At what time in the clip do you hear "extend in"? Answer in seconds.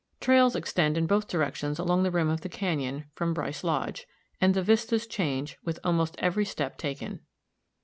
0.55-1.05